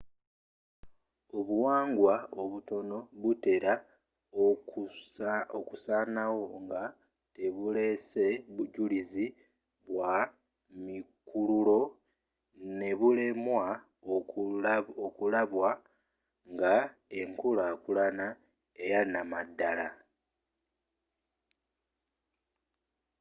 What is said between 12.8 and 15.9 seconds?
bulemwa okulabwa